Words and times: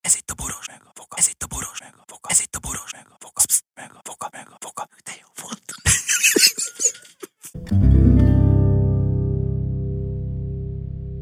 Ez 0.00 0.14
itt 0.16 0.30
a 0.30 0.34
boros 0.34 0.66
meg 0.66 0.80
a 0.84 0.90
foka. 0.94 1.16
Ez 1.16 1.28
itt 1.28 1.42
a 1.42 1.46
boros 1.46 1.80
meg 1.80 1.94
a 1.96 2.04
foka. 2.06 2.28
Ez 2.28 2.40
itt 2.40 2.56
a 2.56 2.58
boros 2.58 2.92
meg 2.92 3.06
a 3.08 3.16
foka. 3.18 3.42
Psz, 3.46 3.62
meg 3.74 3.90
a 3.94 4.00
foka, 4.04 4.28
meg 4.32 4.46
a 4.50 4.56
foka. 4.60 4.88
De 5.04 5.12
jó 5.20 5.28
volt. 5.42 5.62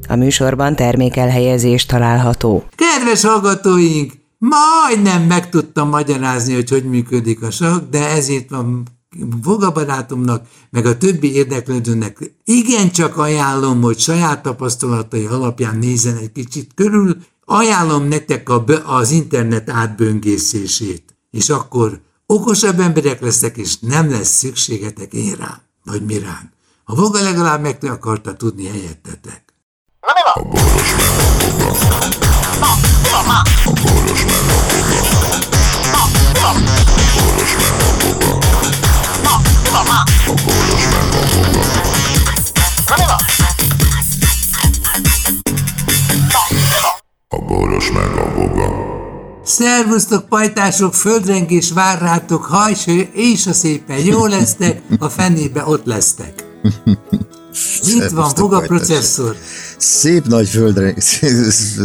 A 0.09 0.17
műsorban 0.17 0.77
termékelhelyezés 0.77 1.87
található. 1.87 2.69
Kedves 2.75 3.23
hallgatóink, 3.23 4.13
majdnem 4.39 5.23
meg 5.23 5.49
tudtam 5.49 5.89
magyarázni, 5.89 6.55
hogy 6.55 6.69
hogy 6.69 6.85
működik 6.85 7.43
a 7.43 7.51
sakk, 7.51 7.91
de 7.91 8.09
ezért 8.09 8.51
van 8.51 8.97
Voga 9.43 9.73
barátomnak, 9.73 10.47
meg 10.71 10.87
a 10.87 10.97
többi 10.97 11.35
érdeklődőnek 11.35 12.33
igencsak 12.45 13.17
ajánlom, 13.17 13.81
hogy 13.81 13.99
saját 13.99 14.43
tapasztalatai 14.43 15.25
alapján 15.25 15.79
nézzen 15.79 16.17
egy 16.17 16.33
kicsit 16.33 16.75
körül, 16.75 17.17
ajánlom 17.51 18.05
nektek 18.05 18.49
a, 18.49 18.65
az 18.87 19.11
internet 19.11 19.71
átböngészését, 19.71 21.17
és 21.31 21.49
akkor 21.49 22.01
okosabb 22.27 22.81
emberek 22.81 23.21
leszek, 23.21 23.57
és 23.57 23.79
nem 23.79 24.11
lesz 24.11 24.37
szükségetek 24.37 25.13
én 25.13 25.35
rám, 25.35 25.61
vagy 25.85 26.05
mi 26.05 26.19
ránk. 26.19 26.51
A 26.85 26.95
Voga 26.95 27.23
legalább 27.23 27.61
meg 27.61 27.79
akarta 27.81 28.37
tudni 28.37 28.67
helyettetek. 28.67 29.45
A 30.01 30.43
boros 30.43 30.93
meg 42.97 43.09
a 43.09 43.29
boga. 48.35 48.97
Szervusztok, 49.45 50.29
pajtások, 50.29 50.95
földrengés 50.95 51.73
vár 51.73 52.01
rátok, 52.01 52.45
hajső, 52.45 53.09
és 53.13 53.47
a 53.47 53.53
szépen 53.53 53.99
jó 53.99 54.27
lesztek, 54.27 54.83
a 54.99 55.09
fenébe 55.09 55.67
ott 55.67 55.85
lesztek. 55.85 56.45
Itt 57.83 58.09
van, 58.09 58.33
Boga 58.37 58.61
processzor. 58.61 59.37
Szép 59.77 60.27
nagy 60.27 60.49
földrengés. 60.49 61.23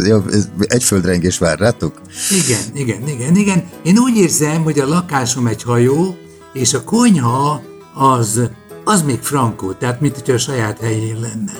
Egy 0.76 0.84
földrengés 0.84 1.38
vár 1.38 1.60
rátok? 1.60 2.02
Igen, 2.46 2.62
igen, 2.74 3.08
igen, 3.08 3.36
igen. 3.36 3.64
Én 3.84 3.98
úgy 3.98 4.18
érzem, 4.18 4.64
hogy 4.64 4.80
a 4.80 4.88
lakásom 4.88 5.48
egy 5.48 5.64
hajó, 5.64 6.18
és 6.54 6.74
a 6.74 6.84
konyha 6.84 7.62
az, 7.94 8.40
az 8.84 9.02
még 9.02 9.20
frankó, 9.22 9.72
tehát 9.72 10.02
mint 10.02 10.16
hogyha 10.16 10.34
a 10.34 10.38
saját 10.38 10.80
helyén 10.80 11.20
lenne. 11.20 11.54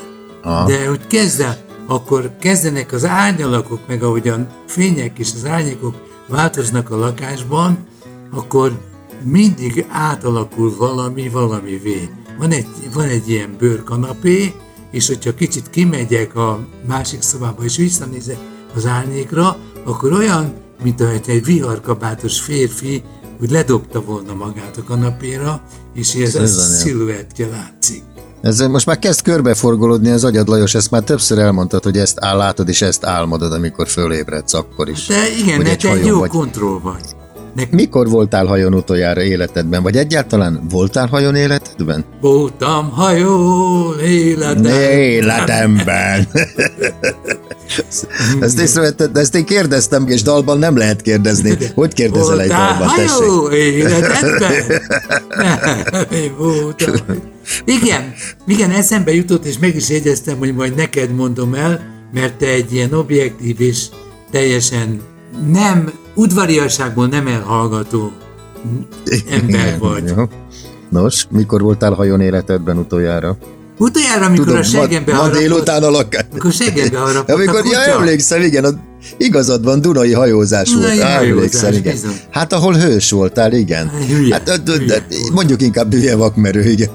Aha. 0.44 0.66
De 0.66 0.88
hogy 0.88 1.08
kezdve, 1.08 1.66
akkor 1.88 2.32
kezdenek 2.40 2.92
az 2.92 3.06
árnyalakok, 3.06 3.88
meg 3.88 4.04
ahogyan 4.04 4.48
fények 4.68 5.20
és 5.20 5.30
az 5.36 5.46
árnyékok 5.46 5.96
változnak 6.28 6.90
a 6.90 6.98
lakásban, 6.98 7.78
akkor 8.32 8.80
mindig 9.24 9.86
átalakul 9.90 10.76
valami 10.78 11.30
valamivé. 11.30 12.10
Van 12.38 12.52
egy, 12.52 12.68
van 12.94 13.08
egy 13.08 13.30
ilyen 13.30 13.56
bőrkanapé, 13.58 14.54
és 14.92 15.08
hogyha 15.08 15.34
kicsit 15.34 15.70
kimegyek 15.70 16.36
a 16.36 16.68
másik 16.88 17.22
szobába 17.22 17.64
és 17.64 17.78
visszanézek 17.78 18.38
az 18.76 18.86
árnyékra, 18.86 19.58
akkor 19.84 20.12
olyan, 20.12 20.54
mint 20.84 21.02
ahogy 21.02 21.22
egy 21.26 21.46
viharkabátos 21.46 22.42
férfi 22.42 23.04
úgy 23.42 23.52
ledobta 23.52 24.02
volna 24.02 24.34
magát 24.34 24.78
a 24.78 24.84
kanapéra, 24.84 25.62
és 25.94 26.16
ez 26.16 26.36
a 26.36 26.48
sziluettje 26.48 27.48
látszik. 27.48 28.13
Ezzel 28.44 28.68
most 28.68 28.86
már 28.86 29.00
kezd 29.00 29.22
körbeforgolódni 29.22 30.10
az 30.10 30.24
agyad, 30.24 30.48
Lajos, 30.48 30.76
ezt 30.76 30.92
már 30.92 31.02
többször 31.02 31.40
elmondtad, 31.40 31.84
hogy 31.84 31.98
ezt 31.98 32.18
áll, 32.20 32.38
látod, 32.38 32.70
és 32.70 32.82
ezt 32.82 33.06
álmodod, 33.06 33.54
amikor 33.54 33.88
fölébredsz, 33.88 34.54
akkor 34.54 34.90
is. 34.90 35.08
De 35.08 35.16
igen, 35.44 35.64
de 35.64 35.70
egy 35.70 35.78
te 35.78 35.90
egy 35.90 36.06
jó 36.06 36.20
vagy. 36.20 36.30
kontroll 36.30 36.80
vagy. 36.80 37.02
Nek 37.56 37.72
Mikor 37.72 38.10
voltál 38.10 38.46
hajón 38.46 38.74
utoljára 38.74 39.22
életedben, 39.22 39.84
vagy 39.84 39.98
egyáltalán 39.98 40.62
voltál 40.70 41.08
hajón 41.08 41.36
életedben? 41.36 42.06
voltam 42.22 42.92
hajó 42.92 43.94
életem. 44.02 44.66
Életemben! 44.92 46.28
ezt 48.40 48.60
észrevetted, 48.60 49.12
de 49.12 49.20
ezt 49.20 49.36
én 49.36 49.46
kérdeztem, 49.46 50.08
és 50.08 50.22
dalban 50.22 50.58
nem 50.58 50.78
lehet 50.78 51.02
kérdezni. 51.02 51.58
Hogy 51.76 51.94
kérdezel 51.94 52.42
egy 52.42 52.48
Voltál 52.48 52.78
dalban, 52.78 52.96
tessék? 52.96 53.10
hajó 53.10 53.52
életedben? 53.52 54.82
Én 56.12 56.36
voltam. 56.38 57.32
Igen, 57.66 58.14
igen, 58.48 58.72
eszembe 58.72 59.14
jutott, 59.14 59.46
és 59.46 59.60
meg 59.60 59.76
is 59.76 59.90
jegyeztem, 59.90 60.38
hogy 60.38 60.56
majd 60.56 60.76
neked 60.76 61.16
mondom 61.16 61.54
el, 61.54 61.82
mert 62.14 62.34
te 62.38 62.48
egy 62.48 62.74
ilyen 62.74 62.94
objektív 62.94 63.62
és 63.62 63.86
teljesen 64.32 65.02
nem, 65.52 65.92
udvariasságból 66.16 67.08
nem 67.08 67.28
elhallgató 67.28 68.12
ember 69.30 69.50
Igen, 69.50 69.80
vagy. 69.80 70.04
jó. 70.18 70.24
Nos, 70.90 71.28
mikor 71.32 71.62
voltál 71.62 71.94
hajón 71.94 72.22
életedben 72.22 72.78
utoljára? 72.78 73.38
Utoljára, 73.78 74.26
amikor 74.26 74.56
a 74.56 74.64
segembe 74.64 75.12
ma, 75.12 75.18
ma 75.18 75.24
harapott- 75.24 75.42
délután 75.42 75.84
a 75.84 75.90
lakás. 75.90 76.26
Amikor 76.32 76.52
segembe 76.52 76.98
harapott 77.00 77.36
Amikor, 77.36 77.66
ja, 77.66 77.80
emlékszem, 77.80 78.42
igen, 78.42 78.64
a, 78.64 78.70
igazad 79.18 79.64
van, 79.64 79.82
Dunai 79.82 80.14
hajózás 80.14 80.74
volt. 80.74 81.00
Á, 81.00 81.16
hajózás, 81.18 81.28
emlékszem, 81.30 81.74
igen. 81.74 81.94
bizony. 81.94 82.20
Hát 82.32 82.54
ahol 82.54 82.74
hős 82.74 83.12
voltál, 83.12 83.54
igen. 83.54 83.90
Hülye, 84.08 84.34
hát, 84.34 84.44
de, 84.44 84.58
de, 84.58 84.72
hülye 84.72 84.86
de, 84.86 85.06
volt. 85.10 85.34
mondjuk 85.34 85.62
inkább 85.62 85.94
hülye 85.94 86.16
vakmerő, 86.16 86.64
igen. 86.64 86.90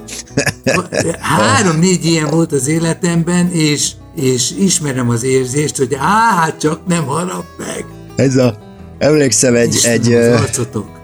Három-négy 1.19 2.05
ilyen 2.05 2.29
volt 2.29 2.51
az 2.51 2.67
életemben, 2.67 3.51
és, 3.51 3.91
és 4.15 4.51
ismerem 4.59 5.09
az 5.09 5.23
érzést, 5.23 5.77
hogy 5.77 5.93
á, 5.99 6.35
hát 6.35 6.59
csak 6.59 6.87
nem 6.87 7.05
harap 7.05 7.45
meg. 7.57 7.85
Ez 8.15 8.35
a, 8.35 8.68
emlékszem, 8.99 9.55
egy, 9.55 9.73
Istenem, 9.73 10.41
egy 10.45 10.57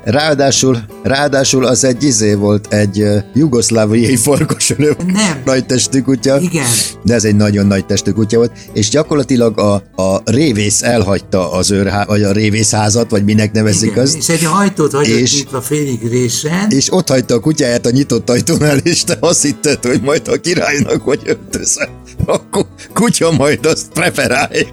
ráadásul, 0.03 0.78
ráadásul 1.03 1.66
az 1.66 1.83
egy 1.83 2.03
izé 2.03 2.33
volt, 2.33 2.73
egy 2.73 3.06
jugoszláviai 3.33 4.16
farkasölő. 4.16 4.95
Nagy 5.45 5.66
testű 5.66 6.01
kutya. 6.01 6.39
Igen. 6.39 6.66
De 7.03 7.13
ez 7.13 7.23
egy 7.23 7.35
nagyon 7.35 7.66
nagy 7.66 7.85
testű 7.85 8.11
kutya 8.11 8.38
volt, 8.38 8.51
és 8.73 8.89
gyakorlatilag 8.89 9.59
a, 9.59 9.73
a 10.01 10.22
révész 10.25 10.81
elhagyta 10.81 11.51
az 11.51 11.72
őrhá, 11.72 12.06
vagy 12.06 12.23
a 12.23 12.31
révészházat, 12.31 13.09
vagy 13.09 13.23
minek 13.23 13.51
nevezik 13.51 13.89
Igen, 13.91 14.03
azt, 14.03 14.17
és 14.17 14.29
egy 14.29 14.47
ajtót 14.53 14.91
hagyott 14.94 15.17
És- 15.17 15.35
nyitva 15.35 15.62
félig 15.62 16.07
résen, 16.09 16.69
és 16.69 16.94
ott 16.94 17.07
hagyta 17.07 17.33
a 17.33 17.39
kutyáját 17.39 17.85
a 17.85 17.89
nyitott 17.89 18.29
ajtónál, 18.29 18.77
és 18.94 19.03
te 19.03 19.17
azt 19.19 19.41
hitted, 19.41 19.85
hogy 19.85 20.01
majd 20.01 20.27
a 20.27 20.35
királynak 20.35 21.03
vagy 21.03 21.22
öltözve, 21.25 21.89
akkor 22.26 22.66
kutya 22.94 23.31
majd 23.31 23.66
azt 23.66 23.90
preferálja. 23.94 24.68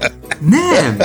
nem, 0.51 0.97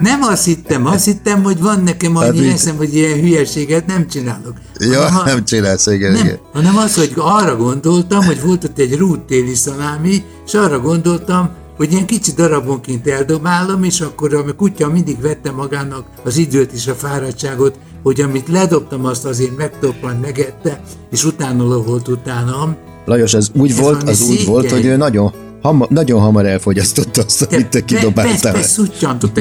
nem 0.00 0.22
azt 0.22 0.44
hittem, 0.44 0.86
azt 0.86 1.04
hittem, 1.04 1.42
hogy 1.42 1.60
van 1.60 1.82
nekem 1.82 2.16
annyi 2.16 2.40
mit? 2.40 2.52
eszem, 2.52 2.76
hogy 2.76 2.94
ilyen 2.94 3.20
hülyeséget 3.20 3.86
nem 3.86 4.08
csinálok. 4.08 4.52
Ja, 4.78 5.00
Hanem 5.00 5.20
a- 5.20 5.24
nem 5.24 5.44
csinálsz, 5.44 5.86
igen, 5.86 6.12
nem, 6.12 6.24
igen. 6.24 6.38
hanem 6.52 6.76
az, 6.76 6.94
hogy 6.94 7.12
arra 7.16 7.56
gondoltam, 7.56 8.24
hogy 8.24 8.42
volt 8.42 8.64
ott 8.64 8.78
egy 8.78 8.96
rút 8.96 9.20
téli 9.20 9.54
szalámi, 9.54 10.24
és 10.46 10.54
arra 10.54 10.80
gondoltam, 10.80 11.50
hogy 11.76 11.92
ilyen 11.92 12.06
kicsi 12.06 12.32
darabonként 12.32 13.06
eldobálom, 13.08 13.82
és 13.84 14.00
akkor 14.00 14.34
a 14.34 14.54
kutya 14.54 14.88
mindig 14.88 15.20
vette 15.20 15.50
magának 15.50 16.04
az 16.24 16.36
időt 16.36 16.72
és 16.72 16.86
a 16.86 16.94
fáradtságot, 16.94 17.78
hogy 18.02 18.20
amit 18.20 18.48
ledobtam, 18.48 19.04
azt 19.04 19.24
azért 19.24 19.56
megtoppant, 19.56 20.20
megette, 20.20 20.80
és 21.10 21.24
utána 21.24 21.64
loholt 21.64 22.08
utánam. 22.08 22.76
Lajos, 23.04 23.34
ez 23.34 23.48
úgy 23.54 23.70
Ez 23.70 23.78
volt, 23.78 24.02
az 24.08 24.20
úgy 24.20 24.44
volt, 24.46 24.70
hogy 24.70 24.84
ő 24.84 24.96
nagyon, 24.96 25.32
hama, 25.62 25.86
nagyon 25.90 26.20
hamar 26.20 26.46
elfogyasztotta 26.46 27.22
azt, 27.22 27.42
amit 27.42 27.68
te 27.68 27.84
kidobáltál. 27.84 28.62
szuttyantott 28.62 29.40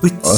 hogy 0.00 0.12
A, 0.22 0.36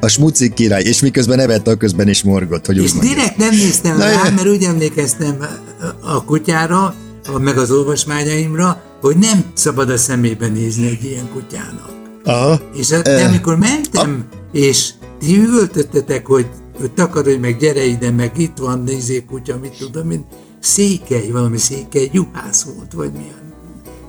a 0.00 0.08
smucik 0.08 0.52
király, 0.54 0.82
és 0.82 1.00
miközben 1.00 1.38
evette, 1.38 1.70
a 1.70 1.76
közben 1.76 2.08
is 2.08 2.22
morgott, 2.22 2.66
hogy 2.66 2.76
És 2.76 2.92
direkt 2.92 3.36
nem 3.36 3.50
néztem 3.54 3.96
Na, 3.96 4.04
rá, 4.04 4.22
mert 4.22 4.48
úgy 4.48 4.62
emlékeztem 4.62 5.36
a 6.00 6.24
kutyára, 6.24 6.94
a- 7.32 7.38
meg 7.38 7.58
az 7.58 7.70
olvasmányaimra, 7.70 8.82
hogy 9.00 9.16
nem 9.16 9.44
szabad 9.54 9.90
a 9.90 9.96
szemébe 9.96 10.46
nézni 10.48 10.86
egy 10.86 11.04
ilyen 11.04 11.28
kutyának. 11.32 11.90
Aha. 12.24 12.60
És 12.76 12.90
a- 12.90 13.02
de 13.02 13.24
amikor 13.24 13.56
mentem, 13.58 14.24
és 14.52 14.90
ti 15.20 15.38
üvöltöttetek, 15.38 16.26
hogy, 16.26 16.46
hogy 16.80 16.90
takarodj 16.90 17.36
meg, 17.36 17.56
gyere 17.58 17.84
ide, 17.84 18.10
meg 18.10 18.38
itt 18.38 18.56
van 18.58 18.82
nézé 18.82 19.24
kutya, 19.24 19.58
mit 19.62 19.76
tudom 19.78 20.10
én, 20.10 20.24
székely, 20.60 21.28
valami 21.30 21.58
székely 21.58 22.08
juhász 22.12 22.62
volt, 22.62 22.92
vagy 22.92 23.12
milyen 23.12 23.49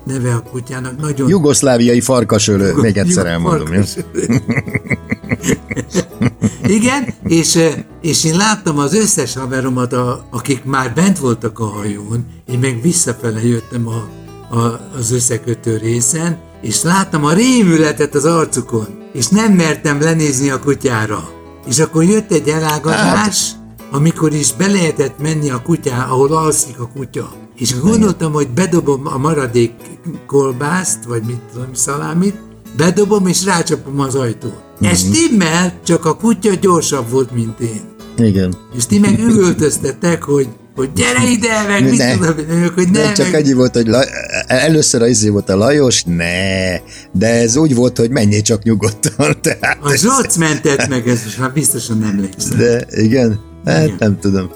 neve 0.05 0.33
a 0.33 0.43
kutyának, 0.51 0.99
nagyon... 0.99 1.29
Jugoszláviai 1.29 2.01
farkasölő, 2.01 2.73
még 2.73 2.97
egyszer 2.97 3.25
elmondom. 3.25 3.67
Igen, 6.63 7.13
és, 7.23 7.59
és 8.01 8.23
én 8.23 8.37
láttam 8.37 8.77
az 8.77 8.93
összes 8.93 9.35
haveromat, 9.35 9.93
a, 9.93 10.25
akik 10.29 10.63
már 10.63 10.93
bent 10.93 11.19
voltak 11.19 11.59
a 11.59 11.65
hajón, 11.65 12.25
én 12.51 12.59
meg 12.59 12.81
visszafele 12.81 13.47
jöttem 13.47 13.87
a, 13.87 14.07
a, 14.57 14.79
az 14.97 15.11
összekötő 15.11 15.77
részen, 15.77 16.39
és 16.61 16.81
láttam 16.81 17.25
a 17.25 17.33
rémületet 17.33 18.15
az 18.15 18.25
arcukon, 18.25 18.87
és 19.13 19.27
nem 19.27 19.53
mertem 19.53 20.01
lenézni 20.01 20.49
a 20.49 20.59
kutyára. 20.59 21.29
És 21.67 21.79
akkor 21.79 22.03
jött 22.03 22.31
egy 22.31 22.47
elágazás, 22.47 23.51
amikor 23.91 24.33
is 24.33 24.53
be 24.53 24.67
lehetett 24.67 25.19
menni 25.21 25.49
a 25.49 25.61
kutyá, 25.61 26.05
ahol 26.05 26.31
alszik 26.33 26.79
a 26.79 26.87
kutya. 26.87 27.31
És 27.55 27.79
gondoltam, 27.79 28.31
hogy 28.33 28.47
bedobom 28.49 29.01
a 29.07 29.17
maradék 29.17 29.71
kolbászt, 30.27 30.99
vagy 31.07 31.21
mit 31.23 31.39
tudom, 31.53 31.73
szalámit, 31.73 32.35
bedobom 32.77 33.27
és 33.27 33.45
rácsapom 33.45 33.99
az 33.99 34.15
ajtót. 34.15 34.61
Ez 34.81 34.99
stimmel, 34.99 35.73
csak 35.85 36.05
a 36.05 36.15
kutya 36.15 36.53
gyorsabb 36.61 37.09
volt, 37.09 37.31
mint 37.31 37.59
én. 37.59 37.81
Igen. 38.17 38.53
És 38.77 38.85
ti 38.85 38.99
meg 38.99 39.19
üvöltöztetek, 39.19 40.23
hogy, 40.23 40.47
hogy 40.75 40.89
gyere 40.93 41.29
ide, 41.29 41.65
meg 41.67 41.83
mit 41.89 41.97
Ne. 41.97 42.13
tudom, 42.13 42.33
hogy 42.75 42.89
Nem, 42.89 43.01
nem, 43.03 43.13
csak 43.13 43.31
meg, 43.31 43.41
annyi 43.41 43.53
volt, 43.53 43.75
hogy 43.75 43.87
la, 43.87 44.03
először 44.47 45.01
a 45.01 45.07
izé 45.07 45.29
volt 45.29 45.49
a 45.49 45.55
Lajos, 45.55 46.03
ne, 46.03 46.77
de 47.11 47.27
ez 47.27 47.55
úgy 47.55 47.75
volt, 47.75 47.97
hogy 47.97 48.09
menjél 48.09 48.41
csak 48.41 48.63
nyugodtan. 48.63 49.37
Tehát, 49.41 49.77
a 49.81 49.95
Zsoc 49.95 50.35
mentett 50.37 50.87
meg, 50.87 51.07
ez 51.07 51.23
most 51.23 51.39
már 51.39 51.53
biztosan 51.53 51.97
nem 51.97 52.09
emlékszem. 52.09 52.57
de 52.57 52.85
igen, 52.89 53.39
hát 53.65 53.99
nem 53.99 54.19
tudom. 54.19 54.51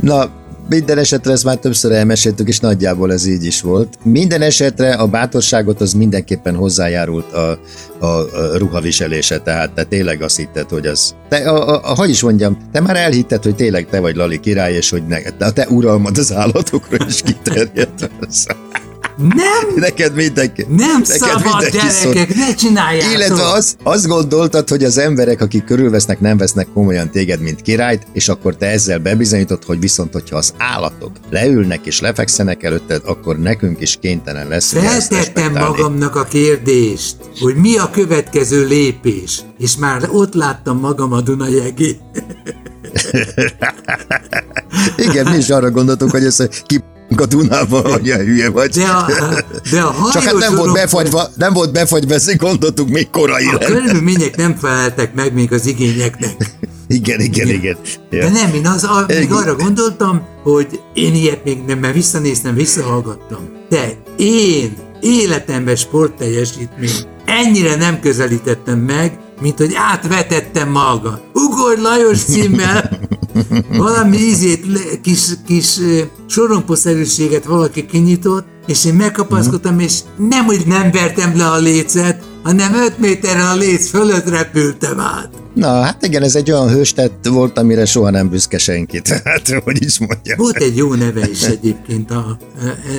Na, 0.00 0.30
minden 0.68 0.98
esetre 0.98 1.32
ezt 1.32 1.44
már 1.44 1.56
többször 1.56 1.92
elmeséltük, 1.92 2.48
és 2.48 2.60
nagyjából 2.60 3.12
ez 3.12 3.26
így 3.26 3.44
is 3.44 3.60
volt. 3.60 3.98
Minden 4.02 4.42
esetre 4.42 4.92
a 4.92 5.06
bátorságot 5.06 5.80
az 5.80 5.92
mindenképpen 5.92 6.54
hozzájárult 6.54 7.32
a, 7.32 7.58
a, 7.98 8.06
a 8.06 8.56
ruhaviselése, 8.56 9.38
tehát 9.38 9.72
te 9.72 9.84
tényleg 9.84 10.22
azt 10.22 10.36
hitted, 10.36 10.68
hogy 10.68 10.86
az... 10.86 11.14
Te, 11.28 11.36
a, 11.36 11.68
a, 11.68 11.90
a, 11.90 11.94
hogy 11.94 12.10
is 12.10 12.22
mondjam, 12.22 12.56
te 12.72 12.80
már 12.80 12.96
elhitted, 12.96 13.42
hogy 13.42 13.54
tényleg 13.54 13.86
te 13.90 14.00
vagy 14.00 14.16
Lali 14.16 14.40
király, 14.40 14.74
és 14.74 14.90
hogy 14.90 15.06
ne, 15.06 15.18
a 15.38 15.52
te 15.52 15.66
uralmad 15.68 16.18
az 16.18 16.32
állatokra 16.32 16.96
is 17.08 17.22
kiterjedt. 17.22 18.10
Nem, 19.18 19.74
Neked 19.74 20.14
mindenki. 20.14 20.66
nem 20.68 21.00
neked 21.00 21.04
szabad, 21.04 21.42
mindenki 21.44 21.88
szól. 21.88 22.12
gyerekek, 22.12 22.36
ne 22.36 22.54
csináljátok! 22.54 23.12
Illetve 23.12 23.48
az, 23.48 23.76
azt 23.82 24.06
gondoltad, 24.06 24.68
hogy 24.68 24.84
az 24.84 24.98
emberek, 24.98 25.40
akik 25.40 25.64
körülvesznek, 25.64 26.20
nem 26.20 26.36
vesznek 26.36 26.66
komolyan 26.74 27.10
téged, 27.10 27.40
mint 27.40 27.62
királyt, 27.62 28.06
és 28.12 28.28
akkor 28.28 28.56
te 28.56 28.66
ezzel 28.66 28.98
bebizonyítod, 28.98 29.64
hogy 29.64 29.80
viszont, 29.80 30.12
hogyha 30.12 30.36
az 30.36 30.54
állatok 30.58 31.10
leülnek 31.30 31.86
és 31.86 32.00
lefekszenek 32.00 32.62
előtted, 32.62 33.02
akkor 33.04 33.38
nekünk 33.38 33.80
is 33.80 33.96
kénytelen 34.00 34.48
lesz 34.48 34.72
Feltettem 34.72 35.52
magamnak 35.52 36.16
a 36.16 36.24
kérdést, 36.24 37.16
hogy 37.40 37.54
mi 37.54 37.76
a 37.76 37.90
következő 37.90 38.66
lépés, 38.66 39.40
és 39.58 39.76
már 39.76 40.08
ott 40.12 40.34
láttam 40.34 40.78
magam 40.78 41.12
a 41.12 41.20
Dunajegé. 41.20 41.96
Igen, 45.08 45.26
mi 45.30 45.36
is 45.36 45.50
arra 45.50 45.70
gondoltuk, 45.70 46.10
hogy 46.10 46.24
ezt 46.24 46.62
ki 46.66 46.82
a 47.16 47.26
Dunába, 47.26 47.80
hogy 47.90 48.10
olyan 48.10 48.24
hülye 48.24 48.50
vagy. 48.50 48.70
De 48.70 48.84
a, 48.84 49.06
de 49.70 49.80
a 49.80 49.94
Csak 50.12 50.22
hát 50.22 50.34
nem 50.38 50.54
volt 50.54 50.72
befagyva, 50.72 51.28
nem 51.36 51.52
volt 51.52 51.72
befagyva, 51.72 52.14
ezért 52.14 52.38
gondoltuk, 52.38 52.88
még 52.88 53.10
korai 53.10 53.46
A 53.46 53.52
lenne. 53.52 53.64
körülmények 53.80 54.36
nem 54.36 54.54
feleltek 54.54 55.14
meg 55.14 55.34
még 55.34 55.52
az 55.52 55.66
igényeknek. 55.66 56.36
Igen, 56.88 57.20
igen, 57.20 57.48
igen. 57.48 57.76
De 58.10 58.16
Ja. 58.16 58.28
nem, 58.30 58.54
én 58.54 58.66
az, 58.66 58.84
a, 58.84 59.04
még 59.08 59.16
Igen. 59.22 59.36
arra 59.36 59.54
gondoltam, 59.56 60.26
hogy 60.42 60.80
én 60.94 61.14
ilyet 61.14 61.44
még 61.44 61.58
nem, 61.66 61.78
mert 61.78 61.94
visszanéztem, 61.94 62.54
visszahallgattam. 62.54 63.38
De 63.68 63.92
én 64.16 64.76
életemben 65.00 65.76
sportteljesítmény 65.76 66.90
ennyire 67.24 67.76
nem 67.76 68.00
közelítettem 68.00 68.78
meg, 68.78 69.18
mint 69.40 69.58
hogy 69.58 69.72
átvetettem 69.74 70.68
maga. 70.70 71.20
Ugorj 71.34 71.80
Lajos 71.80 72.18
címmel, 72.24 72.90
valami 73.76 74.16
ízét, 74.16 74.66
kis, 75.02 75.28
kis 75.46 75.78
sorompószerűséget 76.28 77.44
valaki 77.44 77.86
kinyitott, 77.86 78.46
és 78.66 78.84
én 78.84 78.94
megkapaszkodtam, 78.94 79.80
és 79.80 79.98
nem, 80.16 80.44
hogy 80.44 80.62
nem 80.66 80.90
vertem 80.90 81.36
le 81.36 81.46
a 81.46 81.58
lécet, 81.58 82.22
hanem 82.42 82.74
5 82.74 82.98
méterrel 82.98 83.46
a 83.46 83.56
léc 83.56 83.88
fölött 83.88 84.28
repültem 84.28 85.00
át. 85.00 85.28
Na, 85.54 85.82
hát 85.82 86.06
igen, 86.06 86.22
ez 86.22 86.34
egy 86.34 86.50
olyan 86.50 86.68
hőstett 86.68 87.26
volt, 87.26 87.58
amire 87.58 87.84
soha 87.84 88.10
nem 88.10 88.28
büszke 88.28 88.58
senki. 88.58 89.00
Tehát, 89.00 89.48
hogy 89.64 89.82
is 89.82 89.98
mondjam. 89.98 90.36
Volt 90.36 90.56
egy 90.56 90.76
jó 90.76 90.94
neve 90.94 91.28
is 91.28 91.42
egyébként 91.56 92.10
a, 92.10 92.14
a, 92.14 92.38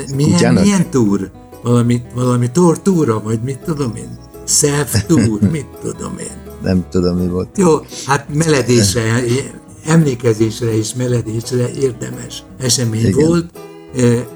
a 0.09 0.15
milyen, 0.15 0.31
Kutyának? 0.31 0.63
milyen 0.63 0.89
túr? 0.89 1.31
Valami, 1.63 2.01
valami 2.15 2.51
tortúra, 2.51 3.21
vagy 3.23 3.39
mit 3.43 3.59
tudom 3.59 3.95
én? 3.95 4.17
Self 4.47 5.03
tour, 5.07 5.41
mit 5.51 5.67
tudom 5.81 6.17
én. 6.19 6.37
Nem 6.61 6.85
tudom, 6.89 7.17
mi 7.17 7.27
volt. 7.27 7.57
Jó, 7.57 7.79
hát 8.05 8.25
meledésre, 8.33 9.23
emlékezésre 9.89 10.77
és 10.77 10.93
meledésre 10.93 11.71
érdemes 11.71 12.43
esemény 12.57 13.05
Igen. 13.05 13.27
Volt. 13.27 13.59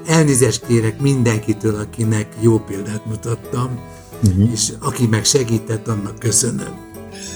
Elnézést 0.06 0.66
kérek 0.66 1.00
mindenkitől, 1.00 1.74
akinek 1.74 2.26
jó 2.40 2.58
példát 2.58 3.06
mutattam, 3.06 3.78
uh-huh. 4.24 4.50
és 4.52 4.72
aki 4.80 5.06
meg 5.06 5.24
segített, 5.24 5.88
annak 5.88 6.18
köszönöm. 6.18 6.93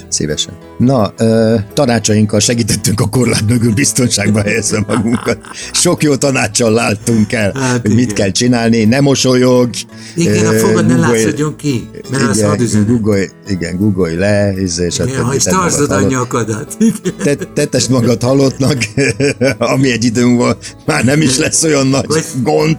Szívesen. 0.08 0.54
Na, 0.78 1.12
ö, 1.18 1.54
tanácsainkkal 1.74 2.40
segítettünk 2.40 3.00
a 3.00 3.06
korlát 3.08 3.48
mögül 3.48 3.72
biztonságba 3.72 4.40
helyezni 4.42 4.84
magunkat. 4.86 5.38
Sok 5.72 6.02
jó 6.02 6.16
tanácssal 6.16 6.72
láttunk 6.72 7.32
el, 7.32 7.52
Hát 7.54 7.80
hogy 7.80 7.90
mit 7.94 8.00
igen. 8.02 8.14
kell 8.14 8.30
csinálni, 8.30 8.84
nem 8.84 9.02
mosolyog. 9.02 9.70
Igen, 10.16 10.46
a 10.46 10.52
ö, 10.52 10.58
fogad 10.58 10.86
ne 10.86 10.96
látszódjon 10.96 11.56
ki, 11.56 11.88
mert 12.10 12.22
az 12.28 12.36
igen, 12.36 12.48
hadüzenet. 12.48 12.86
googolj, 12.88 13.28
igen, 13.48 13.76
googolj 13.76 14.14
le, 14.16 14.52
és 14.52 14.78
Igen, 14.78 15.24
ha 15.24 15.34
is 15.34 15.42
tartsd 15.42 15.90
a 15.90 16.00
nyakadat. 16.00 16.76
Te, 17.22 17.34
tetesd 17.34 17.90
magad 17.90 18.22
halottnak, 18.22 18.78
ami 19.72 19.90
egy 19.90 20.04
idő 20.04 20.24
múlva 20.24 20.56
már 20.86 21.04
nem 21.04 21.20
is 21.20 21.38
lesz 21.38 21.62
olyan 21.62 21.86
nagy 21.86 22.06
Vagy- 22.06 22.24
gond. 22.42 22.76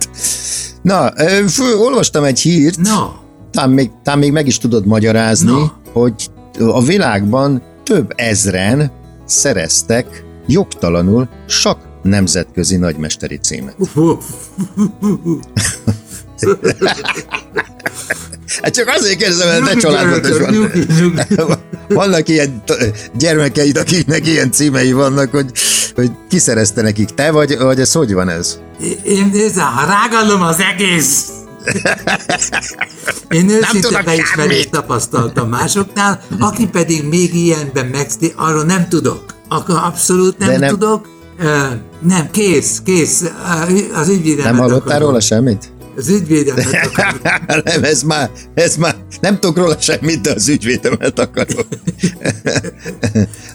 Na, 0.82 1.14
ö, 1.16 1.44
olvastam 1.78 2.24
egy 2.24 2.40
hírt, 2.40 2.78
Na, 2.78 3.16
talán 3.52 3.70
még, 3.70 3.90
talán 4.04 4.20
még 4.20 4.32
meg 4.32 4.48
is 4.48 4.58
tudod 4.58 4.86
magyarázni, 4.86 5.52
Na. 5.52 5.80
hogy 5.94 6.30
a 6.60 6.82
világban 6.82 7.62
több 7.84 8.14
ezren 8.16 8.92
szereztek 9.26 10.24
jogtalanul 10.48 11.30
sok 11.48 11.78
nemzetközi 12.04 12.78
nagymesteri 12.78 13.38
címet. 13.38 13.76
Hát 18.62 18.74
csak 18.74 18.88
azért 18.88 19.18
kérdezem, 19.18 19.48
mert 19.48 19.64
te 19.64 19.80
családod 19.80 20.26
is 20.26 20.38
van. 20.38 21.60
Vannak 21.88 22.30
ilyen 22.30 22.64
gyermekeid, 23.18 23.78
akiknek 23.78 24.28
ilyen 24.28 24.52
címei 24.52 24.92
vannak, 24.92 25.32
hogy, 25.32 25.52
hogy 25.96 26.12
kiszerezte 26.30 26.82
nekik 26.82 27.10
te, 27.10 27.32
vagy, 27.32 27.58
vagy 27.58 27.80
ez 27.80 27.92
hogy 27.92 28.14
van 28.14 28.30
ez? 28.30 28.60
Én 29.04 29.30
nézze, 29.34 29.62
ha 29.62 29.86
rágallom 29.86 30.42
az 30.42 30.60
egész. 30.60 31.39
Én 33.30 33.50
őszinte 33.50 34.02
beismerést 34.04 34.70
tapasztaltam 34.70 35.50
másoknál, 35.50 36.22
aki 36.40 36.68
pedig 36.68 37.04
még 37.08 37.36
ilyenben 37.36 37.86
megszti, 37.86 38.34
arról 38.36 38.64
nem 38.64 38.88
tudok. 38.90 39.24
Akkor 39.50 39.76
abszolút 39.76 40.38
nem, 40.38 40.48
De 40.50 40.58
nem- 40.58 40.70
tudok. 40.70 41.08
Nem, 42.00 42.30
kész, 42.32 42.82
kész. 42.86 43.24
Az 43.94 44.08
ügyvédemet 44.08 44.52
Nem 44.52 44.58
hallottál 44.62 44.88
akarom. 44.88 45.08
róla 45.08 45.20
semmit? 45.20 45.72
Az 45.98 46.08
ügyvédemet 46.10 46.88
akarom. 46.94 47.20
nem, 47.64 47.84
ez 47.84 48.02
már, 48.04 48.30
ez 48.54 48.76
már, 48.76 48.96
nem 49.22 49.40
tudok 49.40 49.58
róla 49.58 49.76
semmit, 49.80 50.22
de 50.22 50.32
az 50.32 50.48
ügyvédemet 50.50 51.20
akarok. 51.20 51.68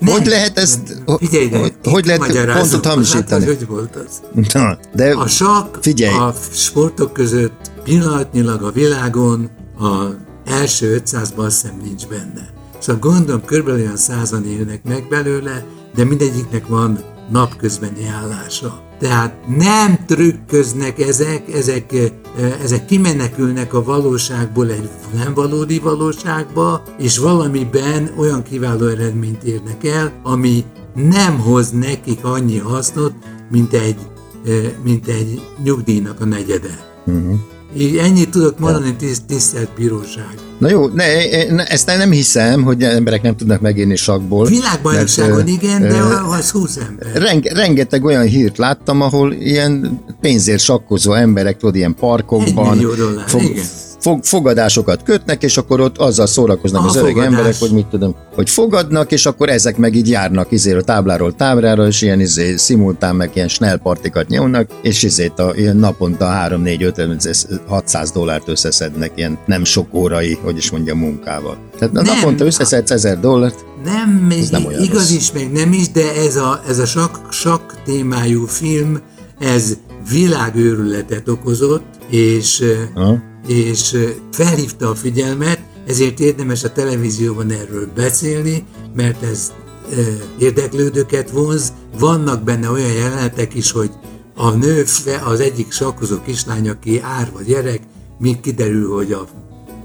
hogy 0.05 0.27
lehet 0.27 0.59
ezt, 0.59 0.79
Figyelj, 1.19 1.49
de 1.49 1.59
hogy, 1.59 1.73
hogy 1.85 2.07
lehet 2.07 2.21
pontot 2.57 2.85
Hát, 2.85 2.87
hamisítani? 2.87 3.45
hogy 3.45 3.67
volt 3.67 3.97
az? 3.97 4.21
Na, 4.53 4.79
de 4.95 5.11
A 5.11 5.27
sakk 5.29 5.77
Figyelj. 5.81 6.15
a 6.17 6.35
sportok 6.53 7.13
között 7.13 7.71
pillanatnyilag 7.85 8.63
a 8.63 8.71
világon 8.71 9.51
a 9.79 10.05
első 10.45 11.03
500-ban 11.05 11.37
azt 11.37 11.63
hiszem 11.63 11.81
nincs 11.85 12.07
benne. 12.07 12.49
Szóval 12.79 13.11
gondolom 13.11 13.45
körülbelül 13.45 13.81
olyan 13.81 13.97
százan 13.97 14.47
élnek 14.47 14.85
meg 14.85 15.07
belőle, 15.09 15.65
de 15.95 16.05
mindegyiknek 16.05 16.67
van 16.67 16.99
napközbeni 17.31 18.07
állása. 18.07 18.83
Tehát 18.99 19.35
nem 19.57 20.05
trükköznek 20.07 20.99
ezek, 20.99 21.53
ezek, 21.53 21.93
eh, 21.93 22.11
ezek 22.63 22.85
kimenekülnek 22.85 23.75
a 23.75 23.85
valóságból 23.85 24.71
egy 24.71 24.89
nem 25.15 25.35
valódi 25.35 25.79
valóságba, 25.79 26.83
és 26.99 27.19
valamiben 27.19 28.11
olyan 28.17 28.43
kiváló 28.43 28.87
eredményt 28.87 29.43
érnek 29.43 29.85
el, 29.85 30.13
ami 30.23 30.65
nem 30.95 31.39
hoz 31.39 31.71
nekik 31.71 32.25
annyi 32.25 32.59
hasznot, 32.59 33.13
mint 33.51 33.73
egy, 33.73 33.97
mint 34.85 35.07
egy 35.09 35.41
nyugdíjnak 35.63 36.21
a 36.21 36.25
negyede. 36.25 36.79
Uh-huh. 37.07 37.35
Így 37.77 37.97
ennyit 37.97 38.31
tudok 38.31 38.59
mondani, 38.59 38.95
tiszt, 38.97 39.25
tisztelt 39.27 39.69
bíróság. 39.77 40.35
Na 40.59 40.69
jó, 40.69 40.87
ne, 40.87 41.05
ne, 41.51 41.65
ezt 41.65 41.87
nem 41.87 42.11
hiszem, 42.11 42.63
hogy 42.63 42.83
emberek 42.83 43.23
nem 43.23 43.37
tudnak 43.37 43.61
megélni 43.61 43.97
sakból. 43.97 44.47
Világbajnokságon 44.47 45.47
igen, 45.47 45.81
de 45.81 46.01
az 46.29 46.51
20 46.51 46.77
ember. 46.77 47.23
Renge, 47.23 47.55
rengeteg 47.55 48.05
olyan 48.05 48.25
hírt 48.25 48.59
láttam, 48.59 49.01
ahol 49.01 49.33
ilyen 49.33 50.01
pénzért 50.21 50.61
sakkozó 50.61 51.13
emberek, 51.13 51.57
tudod, 51.57 51.75
ilyen 51.75 51.95
parkokban 51.95 52.67
Egy 52.67 52.75
millió 52.75 52.95
dollár, 52.95 53.27
igen. 53.39 53.65
Fog, 54.05 54.25
fogadásokat 54.25 55.03
kötnek, 55.03 55.43
és 55.43 55.57
akkor 55.57 55.81
ott 55.81 55.99
azzal 55.99 56.27
szórakoznak 56.27 56.83
A 56.83 56.87
az 56.87 56.97
öreg 56.97 57.09
fogadás. 57.09 57.33
emberek, 57.33 57.59
hogy 57.59 57.71
mit 57.71 57.87
tudom, 57.87 58.15
hogy 58.35 58.51
fogadnak, 58.51 59.13
és 59.13 59.27
akkor 59.27 59.49
ezek 59.49 59.77
meg 59.77 59.95
így 59.95 60.09
járnak 60.09 60.51
izéről 60.51 60.83
tábláról 60.85 61.35
táblára, 61.35 61.87
és 61.87 62.03
ilyen 62.03 62.21
izé, 62.21 62.57
szimultán 62.57 63.17
meg 63.17 63.31
ilyen 63.35 63.49
snell 63.49 63.77
partikat 63.77 64.29
nyomnak, 64.29 64.71
és 64.83 65.03
izét 65.03 65.39
a, 65.39 65.53
ilyen 65.57 65.77
naponta 65.77 66.25
3 66.27 66.63
4 66.63 66.83
5 66.83 67.01
600 67.67 68.11
dollárt 68.11 68.49
összeszednek 68.49 69.13
ilyen 69.15 69.39
nem 69.47 69.65
sok 69.65 69.95
órai, 69.95 70.39
hogy 70.43 70.57
is 70.57 70.71
mondja, 70.71 70.95
munkával. 70.95 71.57
Tehát 71.79 71.95
Nem. 71.95 72.05
naponta 72.05 72.45
összeszedsz 72.45 72.91
1000 72.91 73.21
dollárt, 73.21 73.65
Nem, 73.85 74.29
Ez 74.41 74.49
nem 74.51 74.65
olyan 74.67 74.83
igaz 74.83 74.99
rossz. 75.11 75.11
is, 75.11 75.33
meg 75.33 75.53
nem 75.53 75.73
is, 75.73 75.91
de 75.91 76.15
ez 76.27 76.37
a, 76.37 76.61
ez 76.69 76.79
a 76.79 76.87
sak, 76.87 77.21
sak 77.31 77.75
témájú 77.85 78.47
film, 78.47 79.01
ez 79.39 79.77
világőrületet 80.11 81.29
okozott, 81.29 81.85
és, 82.11 82.63
Aha. 82.95 83.33
És 83.47 83.97
felhívta 84.33 84.89
a 84.89 84.95
figyelmet, 84.95 85.61
ezért 85.87 86.21
érdemes 86.21 86.65
a 86.65 86.73
televízióban 86.73 87.51
erről 87.51 87.89
beszélni, 87.95 88.65
mert 88.97 89.23
ez 89.23 89.53
érdeklődőket 90.39 91.31
vonz. 91.31 91.73
Vannak 91.99 92.43
benne 92.43 92.71
olyan 92.71 92.93
jelenetek 92.93 93.55
is, 93.55 93.71
hogy 93.71 93.91
a 94.35 94.51
nő, 94.51 94.85
az 95.25 95.41
egyik 95.41 95.73
sakkozó 95.73 96.17
kislány, 96.25 96.69
aki 96.69 97.01
ár 97.01 97.31
vagy 97.33 97.47
gyerek, 97.47 97.81
még 98.19 98.41
kiderül, 98.41 98.95
hogy 98.95 99.13
a, 99.13 99.27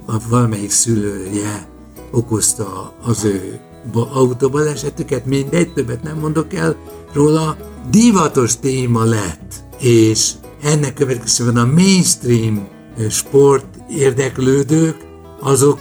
a 0.06 0.18
valamelyik 0.30 0.72
szülője 0.72 1.68
okozta 2.12 2.94
az 3.04 3.24
ő 3.24 3.60
autóbalesetüket, 3.94 5.26
mindegy, 5.26 5.74
többet 5.74 6.04
nem 6.04 6.18
mondok 6.18 6.54
el 6.54 6.76
róla, 7.14 7.58
divatos 7.90 8.60
téma 8.60 9.04
lett, 9.04 9.54
és 9.80 10.32
ennek 10.62 10.94
következően 10.94 11.58
a 11.58 11.66
mainstream 11.66 12.68
sport 13.10 13.66
érdeklődők, 13.90 14.96
azok, 15.40 15.80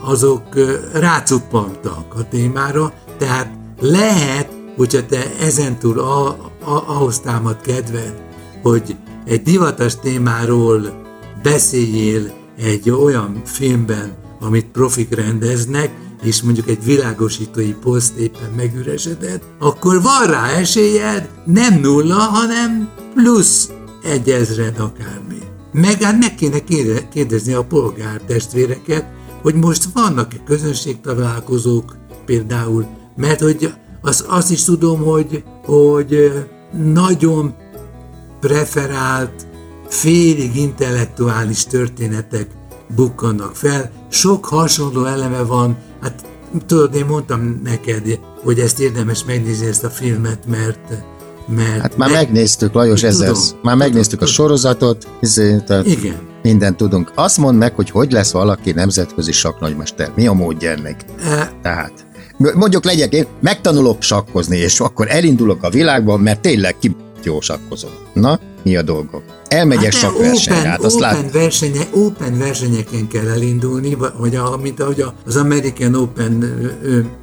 azok 0.00 0.42
rácuppantak 0.92 2.14
a 2.14 2.28
témára, 2.28 2.92
tehát 3.18 3.52
lehet, 3.80 4.52
hogyha 4.76 5.06
te 5.06 5.36
ezentúl 5.40 5.98
a, 5.98 6.28
a, 6.28 6.84
ahhoz 6.86 7.20
támad 7.20 7.60
kedved, 7.60 8.14
hogy 8.62 8.96
egy 9.24 9.42
divatos 9.42 9.96
témáról 9.96 11.02
beszéljél 11.42 12.32
egy 12.58 12.90
olyan 12.90 13.42
filmben, 13.44 14.16
amit 14.40 14.66
profik 14.66 15.14
rendeznek, 15.14 15.90
és 16.22 16.42
mondjuk 16.42 16.68
egy 16.68 16.84
világosítói 16.84 17.72
poszt 17.72 18.16
éppen 18.16 18.50
megüresedett, 18.56 19.42
akkor 19.58 20.02
van 20.02 20.26
rá 20.26 20.46
esélyed, 20.46 21.28
nem 21.44 21.80
nulla, 21.80 22.14
hanem 22.14 22.88
plusz 23.14 23.70
egy 24.02 24.30
ezred 24.30 24.78
akármi. 24.78 25.45
Meg 25.80 26.02
hát 26.02 26.18
meg 26.18 26.34
kéne 26.34 26.58
kérdezni 27.08 27.52
a 27.52 27.64
polgártestvéreket, 27.64 29.04
hogy 29.42 29.54
most 29.54 29.88
vannak-e 29.92 30.36
közönségtalálkozók 30.44 31.96
például, 32.24 32.86
mert 33.16 33.40
hogy 33.40 33.72
azt, 34.02 34.20
azt 34.20 34.50
is 34.50 34.64
tudom, 34.64 35.02
hogy, 35.02 35.44
hogy 35.64 36.32
nagyon 36.92 37.54
preferált, 38.40 39.46
félig 39.88 40.56
intellektuális 40.56 41.64
történetek 41.64 42.46
bukkannak 42.94 43.56
fel. 43.56 43.90
Sok 44.08 44.44
hasonló 44.44 45.04
eleme 45.04 45.42
van, 45.42 45.76
hát 46.00 46.26
tudod, 46.66 46.94
én 46.94 47.06
mondtam 47.06 47.60
neked, 47.64 48.20
hogy 48.42 48.58
ezt 48.58 48.80
érdemes 48.80 49.24
megnézni 49.24 49.66
ezt 49.66 49.84
a 49.84 49.90
filmet, 49.90 50.46
mert 50.46 51.15
mert 51.48 51.80
hát 51.80 51.96
már 51.96 52.10
meg... 52.10 52.18
megnéztük, 52.18 52.72
Lajos, 52.72 53.02
már 53.02 53.12
tudom, 53.12 53.78
megnéztük 53.78 54.18
tudom. 54.18 54.34
a 54.34 54.36
sorozatot, 54.36 55.08
ezért, 55.20 55.64
tehát 55.64 55.86
Igen. 55.86 56.16
mindent 56.42 56.76
tudunk. 56.76 57.12
Azt 57.14 57.38
mondd 57.38 57.58
meg, 57.58 57.74
hogy 57.74 57.90
hogy 57.90 58.12
lesz 58.12 58.30
valaki 58.30 58.72
nemzetközi 58.72 59.32
saknagymester. 59.32 60.10
Mi 60.14 60.26
a 60.26 60.32
módja 60.32 60.70
ennek? 60.70 61.04
E... 61.24 61.52
Tehát, 61.62 62.06
mondjuk 62.54 62.84
legyek 62.84 63.12
én, 63.12 63.26
megtanulok 63.40 64.02
sakkozni, 64.02 64.56
és 64.56 64.80
akkor 64.80 65.06
elindulok 65.10 65.62
a 65.62 65.70
világban, 65.70 66.20
mert 66.20 66.40
tényleg 66.40 66.78
ki 66.78 66.96
jó 67.22 67.40
sakkozom. 67.40 67.90
Na, 68.12 68.40
mi 68.62 68.76
a 68.76 68.82
dolgok? 68.82 69.22
Elmegyek 69.48 69.92
hát 69.92 70.02
sakversenyre, 70.02 70.68
hát 70.68 70.84
azt 70.84 70.96
open, 70.96 71.14
lát... 71.14 71.32
versenye, 71.32 71.80
open 71.94 72.38
versenyeken 72.38 73.08
kell 73.08 73.28
elindulni, 73.28 73.96
vagy 74.18 74.36
a, 74.36 74.56
mint 74.62 74.80
ahogy 74.80 75.04
az 75.26 75.36
American 75.36 75.94
Open 75.94 76.44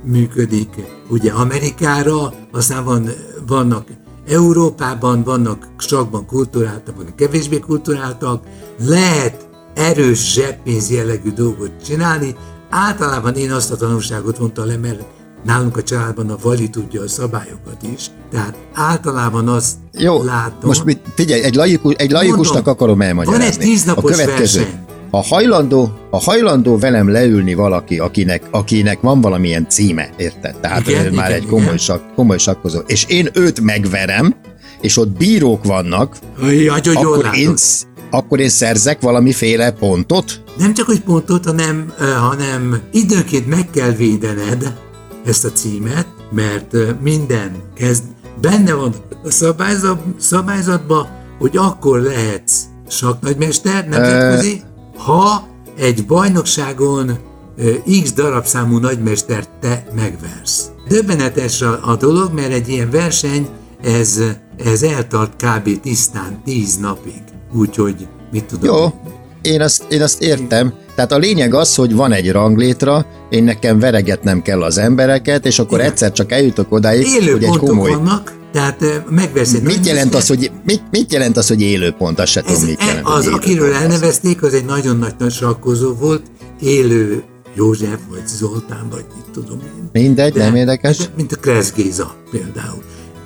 működik. 0.04 0.70
Ugye 1.10 1.32
Amerikára, 1.32 2.34
aztán 2.52 2.84
van, 2.84 3.10
vannak 3.48 3.86
Európában 4.28 5.24
vannak 5.24 5.68
sakban 5.78 6.26
kulturáltak, 6.26 6.96
vagy 6.96 7.16
kevésbé 7.16 7.60
kulturáltak, 7.60 8.44
lehet 8.86 9.48
erős 9.74 10.34
zseppénz 10.34 10.92
jellegű 10.92 11.32
dolgot 11.32 11.72
csinálni. 11.86 12.36
Általában 12.70 13.36
én 13.36 13.52
azt 13.52 13.72
a 13.72 13.76
tanulságot 13.76 14.40
mondtam 14.40 14.66
le, 14.66 14.78
mert 14.78 15.04
nálunk 15.44 15.78
a 15.78 15.84
családban 15.84 16.30
a 16.30 16.38
vali 16.42 16.70
tudja 16.70 17.02
a 17.02 17.08
szabályokat 17.08 17.84
is, 17.94 18.06
tehát 18.32 18.58
általában 18.74 19.48
azt 19.48 19.76
Jó, 19.92 20.24
látom. 20.24 20.60
most 20.62 20.84
mit, 20.84 21.02
figyelj, 21.16 21.42
egy, 21.42 21.56
laikus, 21.56 21.94
egy 21.98 22.12
laikusnak 22.12 22.54
Mondom, 22.54 22.74
akarom 22.74 23.02
elmagyarázni. 23.02 23.46
Van 23.46 23.54
egy 23.54 23.70
tíznapos 23.70 24.12
a 24.12 24.16
következő. 24.16 24.60
verseny. 24.60 24.80
Ha 25.12 25.22
hajlandó, 25.22 25.92
ha 26.14 26.20
hajlandó 26.20 26.78
velem 26.78 27.10
leülni 27.10 27.54
valaki, 27.54 28.00
akinek, 28.00 28.44
akinek 28.52 29.02
van 29.02 29.22
valamilyen 29.22 29.70
címe, 29.70 30.10
érted? 30.18 30.56
Tehát 30.60 30.88
igen, 30.88 31.14
már 31.14 31.30
igen, 31.30 31.42
egy 31.42 31.48
komoly, 31.48 31.78
sak, 31.78 32.14
komoly 32.16 32.38
sakkozó, 32.38 32.80
és 32.86 33.06
én 33.08 33.30
őt 33.34 33.62
megverem, 33.62 34.36
és 34.82 34.98
ott 34.98 35.10
bírók 35.10 35.64
vannak, 35.64 36.18
Jaj, 36.42 36.80
akkor, 36.94 37.30
én, 37.36 37.54
akkor 38.10 38.40
én 38.40 38.50
szerzek 38.50 39.02
valamiféle 39.02 39.72
pontot? 39.72 40.44
Nem 40.58 40.74
csak, 40.74 40.86
hogy 40.86 41.02
pontot, 41.02 41.46
hanem, 41.46 41.94
hanem 42.20 42.82
időnként 42.92 43.48
meg 43.48 43.70
kell 43.70 43.92
védened 43.92 44.74
ezt 45.26 45.46
a 45.46 45.52
címet, 45.52 46.08
mert 46.32 46.76
minden 47.02 47.52
kezd, 47.76 48.04
benne 48.42 48.74
van 48.74 48.94
a 49.24 49.32
szabályzat, 49.32 50.02
szabályzatban, 50.20 51.08
hogy 51.40 51.58
akkor 51.58 52.00
lehetsz 52.00 52.62
saknagymester, 52.88 53.88
nemzetközi, 53.88 54.62
ha 54.98 55.52
egy 55.84 56.06
bajnokságon 56.06 57.18
X 58.04 58.14
darabszámú 58.14 58.78
nagymestert 58.78 59.50
te 59.60 59.86
megversz. 59.96 60.72
Döbbenetes 60.88 61.62
a, 61.62 61.80
a 61.82 61.96
dolog, 61.96 62.34
mert 62.34 62.52
egy 62.52 62.70
ilyen 62.70 62.90
verseny, 62.90 63.48
ez, 63.82 64.22
ez 64.58 64.84
eltart 64.84 65.44
kb. 65.44 65.80
tisztán 65.82 66.42
10 66.44 66.78
napig. 66.78 67.22
Úgyhogy 67.54 68.08
mit 68.32 68.46
tudom. 68.46 68.76
Jó, 68.76 68.94
én 69.44 69.62
azt, 69.62 69.84
én 69.90 70.02
azt 70.02 70.22
értem. 70.22 70.74
Tehát 70.96 71.12
a 71.12 71.18
lényeg 71.18 71.54
az, 71.54 71.76
hogy 71.76 71.96
van 71.96 72.12
egy 72.12 72.32
ranglétra, 72.32 73.06
én 73.30 73.44
nekem 73.44 73.80
veregetnem 73.80 74.42
kell 74.42 74.64
az 74.64 74.78
embereket, 74.78 75.46
és 75.46 75.60
akkor 75.60 75.78
Igen. 75.78 75.92
egyszer 75.92 76.12
csak 76.12 76.32
eljutok 76.32 76.72
odáig, 76.72 77.06
Élő 77.06 77.32
hogy 77.32 77.44
egy 77.44 77.58
komoly... 77.58 77.90
vannak, 77.90 78.34
tehát 78.52 79.04
megveszed. 79.10 79.64
Mit 79.64 79.86
jelent, 79.86 80.16
az, 80.16 80.28
hogy, 80.28 80.52
mit, 80.66 80.82
mit 80.92 81.14
jelent 81.14 81.38
az, 81.38 81.48
hogy 81.48 81.62
élőpont? 81.62 82.20
Azt 82.20 82.32
se 82.32 82.40
Ez 82.40 82.46
tudom, 82.46 82.66
mit 82.66 82.82
e- 82.82 82.86
jelent. 82.86 83.08
Az, 83.08 83.28
akiről 83.28 83.74
elnevezték, 83.74 84.44
az 84.44 84.54
egy 84.54 84.66
nagyon 84.66 84.98
nagy, 84.98 85.14
nagy 85.18 85.32
sarkozó 85.32 85.94
volt, 85.94 86.22
élő 86.62 87.24
József, 87.56 88.00
vagy 88.10 88.28
Zoltán, 88.28 88.88
vagy 88.92 89.06
mit 89.16 89.26
tudom 89.34 89.60
én. 89.60 90.02
Mindegy, 90.04 90.34
de, 90.34 90.44
nem 90.44 90.56
érdekes. 90.56 90.98
De, 90.98 91.06
mint 91.16 91.32
a 91.32 91.36
Kressz 91.36 91.74
Géza 91.76 92.16
például. 92.32 92.84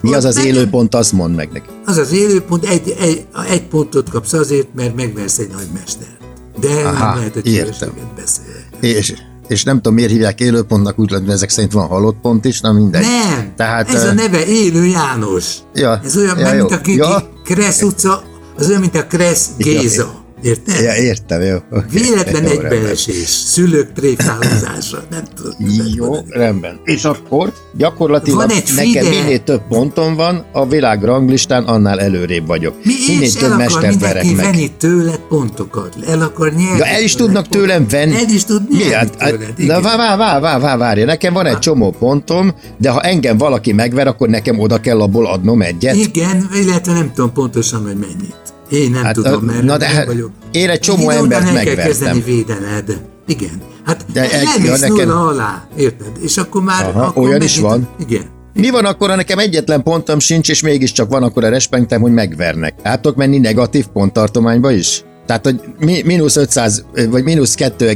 Mi 0.10 0.16
az 0.16 0.26
az 0.26 0.46
élőpont, 0.46 0.96
azt 0.96 1.12
mondd 1.12 1.34
meg 1.34 1.50
neki. 1.54 1.70
Az 1.86 1.98
az 1.98 2.12
élőpont, 2.12 2.66
egy, 2.66 2.96
egy, 3.00 3.26
egy 3.50 3.64
pontot 3.64 4.10
kapsz 4.10 4.34
azért, 4.34 4.68
mert 4.76 4.96
megversz 4.96 5.38
egy 5.38 5.50
nagymestert. 5.50 6.18
De 6.60 6.68
Aha, 6.68 7.06
nem 7.06 7.18
lehet 7.18 7.36
egy 7.36 7.76
beszélni. 8.16 8.88
És 8.98 9.14
és 9.48 9.64
nem 9.64 9.76
tudom, 9.76 9.94
miért 9.94 10.12
hívják 10.12 10.40
élőpontnak, 10.40 11.00
úgy 11.00 11.12
hogy 11.12 11.30
ezek 11.30 11.50
szerint 11.50 11.72
van 11.72 11.88
halott 11.88 12.18
pont 12.22 12.46
is, 12.46 12.62
na 12.62 12.72
mindegy. 12.72 13.02
Nem, 13.02 13.54
Tehát, 13.56 13.94
ez 13.94 14.04
a 14.04 14.14
neve 14.14 14.46
Élő 14.46 14.86
János. 14.86 15.56
Ja, 15.74 16.02
ez 16.04 16.18
olyan, 16.18 16.40
ja, 16.40 16.54
mint 16.54 16.72
a 16.72 16.80
ja. 16.84 17.30
Kressz 17.44 17.82
utca, 17.82 18.24
az 18.58 18.70
olyan, 18.70 18.82
mint 18.82 18.96
a 18.96 19.06
Kressz 19.06 19.48
Géza. 19.58 20.02
Ja, 20.02 20.26
Érted? 20.42 20.84
Ja, 20.84 20.96
értem, 20.96 21.42
jó. 21.42 21.58
Véletlen 21.92 22.44
jó, 22.44 22.50
egybeesés, 22.50 23.28
szülők 23.28 23.94
tréfálozása, 23.94 25.04
nem 25.10 25.24
tudom. 25.36 25.54
Jó, 25.96 26.16
rendben. 26.30 26.80
És 26.84 27.04
akkor 27.04 27.54
gyakorlatilag 27.78 28.38
van 28.38 28.50
egy 28.50 28.72
nekem 28.76 29.04
fide. 29.04 29.10
minél 29.10 29.44
több 29.44 29.62
ponton 29.68 30.16
van, 30.16 30.46
a 30.52 30.68
világ 30.68 31.04
ranglistán 31.04 31.64
annál 31.64 32.00
előrébb 32.00 32.48
vagyok. 32.48 32.76
Mi 32.84 32.94
minél 33.08 33.32
több 33.32 33.52
el 33.52 33.58
mestert 33.58 34.00
verek 34.00 34.24
meg. 34.24 34.36
venni 34.36 34.72
tőled 34.78 35.20
pontokat, 35.30 35.96
el 36.08 36.22
akar 36.22 36.54
nyerni. 36.54 36.78
Ja, 36.78 36.86
el 36.86 37.02
is 37.02 37.16
tudnak 37.16 37.48
tőlem 37.48 37.88
venni. 37.88 38.16
El 38.16 38.30
is 38.30 38.44
tud 38.44 38.62
nyerni 38.78 38.94
hát, 38.94 39.18
tőled, 39.18 39.54
Na, 39.58 39.82
vá, 39.82 39.98
vá, 39.98 40.16
vá, 40.16 40.40
vá, 40.40 40.60
vá, 40.60 40.78
várja, 40.78 41.06
nekem 41.06 41.34
van 41.34 41.46
egy 41.46 41.60
csomó 41.60 41.92
pontom, 42.00 42.54
de 42.78 42.90
ha 42.90 43.02
engem 43.02 43.38
valaki 43.38 43.74
megver, 43.74 44.08
akkor 44.08 44.30
nekem 44.30 44.60
oda 44.60 44.80
kell 44.80 45.02
abból 45.02 45.28
adnom 45.28 45.62
egyet. 45.62 45.96
Igen, 45.96 46.50
illetve 46.54 46.94
nem 46.94 47.12
tudom 47.14 47.34
pontosan, 47.34 47.82
hogy 47.82 47.98
mennyit. 47.98 48.56
Én 48.70 48.92
nem 48.92 49.04
hát, 49.04 49.14
tudom, 49.14 49.44
mert 49.44 49.64
na 49.64 49.78
de 49.78 49.86
nem 49.88 49.96
hát 49.96 50.06
vagyok. 50.06 50.32
Én 50.52 50.70
egy 50.70 50.80
csomó 50.80 51.12
Én 51.12 51.18
embert 51.18 51.44
megvertem. 51.44 51.76
kell 51.76 51.86
kezdeni 51.86 52.22
védened. 52.22 53.02
Igen. 53.28 53.62
Hát 53.86 54.06
de 54.14 54.22
nem 54.22 54.64
ja, 54.64 54.78
nekem... 54.78 55.10
alá, 55.10 55.68
érted? 55.78 56.12
És 56.22 56.38
akkor 56.38 56.64
már... 56.64 56.86
Aha, 56.86 57.02
akkor 57.02 57.28
olyan 57.28 57.42
is 57.42 57.60
van. 57.60 57.88
Igen. 58.00 58.36
Mi 58.54 58.70
van 58.70 58.86
akkor, 58.86 59.10
ha 59.10 59.16
nekem 59.16 59.40
egyetlen 59.40 59.84
pontom 59.84 60.20
sincs, 60.20 60.50
és 60.50 60.62
mégiscsak 60.62 61.10
van 61.10 61.24
akkor 61.24 61.44
a 61.44 61.50
respektem, 61.50 62.02
hogy 62.02 62.12
megvernek? 62.12 62.74
Hát 62.84 63.02
tudok 63.02 63.18
menni 63.18 63.38
negatív 63.38 63.86
ponttartományba 63.86 64.72
is? 64.72 65.04
Tehát, 65.26 65.44
hogy 65.44 65.62
mínusz 66.06 66.36
500, 66.36 66.86
vagy 67.10 67.24
mínusz 67.24 67.56
2, 67.56 67.96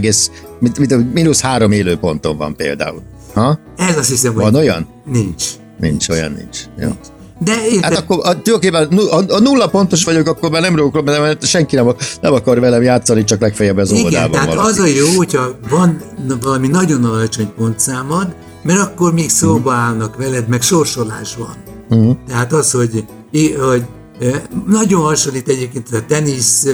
mínusz 1.14 1.42
3 1.42 1.72
élő 1.72 1.96
ponton 1.96 2.38
van 2.38 2.56
például. 2.56 3.02
Ha? 3.34 3.60
Ez 3.78 3.98
azt 3.98 4.10
hiszem, 4.10 4.34
hogy... 4.34 4.44
Van 4.44 4.56
olyan? 4.56 4.88
Nincs. 5.06 5.46
Nincs, 5.80 6.10
olyan 6.10 6.32
nincs. 6.32 6.60
Jó. 6.80 6.90
De 7.44 7.66
érted? 7.66 7.84
Hát 7.84 7.98
akkor 7.98 8.18
a, 8.18 8.42
tulajdonképpen 8.42 8.98
a, 8.98 9.34
a, 9.34 9.40
nulla 9.40 9.68
pontos 9.68 10.04
vagyok, 10.04 10.28
akkor 10.28 10.50
már 10.50 10.62
nem 10.62 10.76
rúgok, 10.76 11.04
mert 11.04 11.46
senki 11.46 11.76
nem, 11.76 11.96
nem 12.22 12.34
akar 12.34 12.60
velem 12.60 12.82
játszani, 12.82 13.24
csak 13.24 13.42
legfeljebb 13.42 13.78
az 13.78 13.92
Igen, 13.92 14.32
tehát 14.32 14.54
valaki. 14.54 14.70
az 14.70 14.80
a 14.80 14.86
jó, 14.86 15.08
hogyha 15.16 15.56
van 15.70 16.02
valami 16.42 16.68
nagyon 16.68 17.04
alacsony 17.04 17.54
pontszámad, 17.58 18.36
mert 18.64 18.80
akkor 18.80 19.14
még 19.14 19.30
szóba 19.30 19.70
uh-huh. 19.70 19.86
állnak 19.86 20.18
veled, 20.18 20.48
meg 20.48 20.62
sorsolás 20.62 21.36
van. 21.36 21.56
Uh-huh. 21.90 22.18
Tehát 22.28 22.54
az, 22.54 22.72
hogy, 22.72 23.06
hogy 23.70 23.84
Nagyon 24.68 25.02
hasonlít 25.02 25.48
egyébként 25.48 25.88
a 25.94 26.06
tenisz 26.08 26.68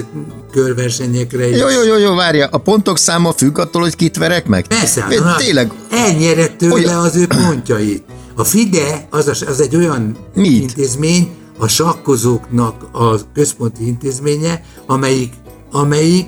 körversenyekre 0.51 1.49
is. 1.49 1.57
Jó, 1.57 1.69
jó, 1.69 1.83
jó, 1.83 1.97
jó, 1.97 2.15
várja. 2.15 2.47
A 2.51 2.57
pontok 2.57 2.97
száma 2.97 3.31
függ 3.31 3.57
attól, 3.57 3.81
hogy 3.81 3.95
kit 3.95 4.17
verek 4.17 4.47
meg? 4.47 4.67
Persze, 4.67 5.07
Én 5.11 5.21
na, 5.23 5.35
Tényleg, 5.35 5.71
elnyered 5.91 6.55
tőle 6.55 6.73
Olyan- 6.73 7.05
az 7.05 7.15
ő 7.15 7.27
pontjait. 7.27 8.03
A 8.39 8.43
FIDE 8.43 9.07
az, 9.09 9.27
a, 9.27 9.49
az 9.49 9.61
egy 9.61 9.75
olyan 9.75 10.15
Mit? 10.35 10.61
intézmény, 10.61 11.29
a 11.59 11.67
sakkozóknak 11.67 12.83
a 12.91 13.15
központi 13.33 13.87
intézménye, 13.87 14.61
amelyik, 14.85 15.33
amelyik 15.71 16.27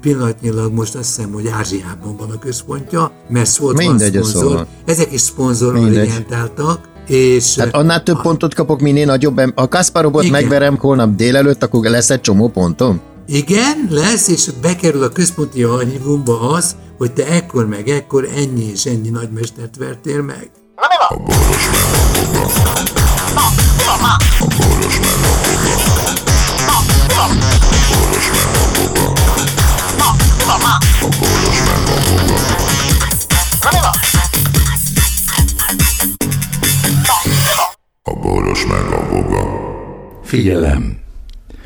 pillanatnyilag 0.00 0.72
most 0.72 0.94
azt 0.94 1.16
hiszem, 1.16 1.32
hogy 1.32 1.46
Ázsiában 1.46 2.16
van 2.16 2.30
a 2.30 2.38
központja, 2.38 3.10
mert 3.28 3.56
volt 3.56 3.76
van 3.76 3.86
Mindegy, 3.86 4.16
a 4.16 4.24
szponzor. 4.24 4.48
szóval. 4.50 4.66
Ezek 4.84 5.12
is 5.12 5.20
szponzororientáltak, 5.20 6.88
és 7.06 7.52
tehát 7.52 7.74
annál 7.74 8.02
több 8.02 8.20
pontot 8.22 8.54
kapok, 8.54 8.80
minél 8.80 9.06
nagyobb. 9.06 9.38
em- 9.38 9.58
Ha 9.58 9.68
Kasparovot 9.68 10.22
Igen. 10.24 10.40
megverem 10.40 10.76
holnap 10.76 11.14
délelőtt, 11.14 11.62
akkor 11.62 11.84
lesz 11.84 12.10
egy 12.10 12.20
csomó 12.20 12.48
pontom? 12.48 13.00
Igen, 13.26 13.88
lesz, 13.90 14.28
és 14.28 14.50
bekerül 14.62 15.02
a 15.02 15.08
központi 15.08 15.62
archívumba 15.62 16.40
az, 16.50 16.76
hogy 16.98 17.12
te 17.12 17.26
ekkor 17.26 17.66
meg 17.66 17.88
ekkor 17.88 18.28
ennyi 18.36 18.64
és 18.70 18.84
ennyi 18.86 19.08
nagymestert 19.08 19.76
vertél 19.76 20.22
meg. 20.22 20.50
A 38.02 38.14
boros 38.14 38.66
meg 38.66 38.92
a 38.92 39.06
boga. 39.10 39.44
Figyelem! 40.22 41.05